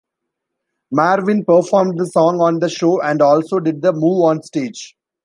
[0.91, 4.93] Marvin performed the song on the show and also did the move onstage.